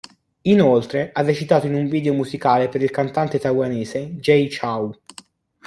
[0.49, 4.91] Inoltre, ha recitato in un video musicale per il cantante taiwanese Jay Chou.